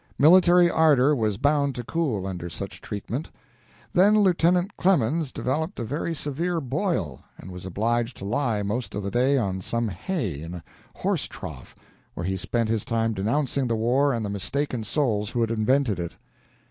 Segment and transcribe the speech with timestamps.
[0.17, 3.29] Military ardor was bound to cool under such treatment.
[3.93, 9.03] Then Lieutenant Clemens developed a very severe boil, and was obliged to lie most of
[9.03, 10.63] the day on some hay in a
[10.95, 11.75] horse trough,
[12.15, 15.99] where he spent his time denouncing the war and the mistaken souls who had invented
[15.99, 16.15] it.